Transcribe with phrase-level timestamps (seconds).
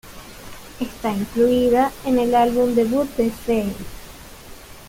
[0.79, 3.71] Está incluida en el álbum debut de Fey.